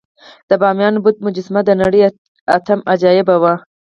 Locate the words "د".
0.49-0.51, 1.65-1.71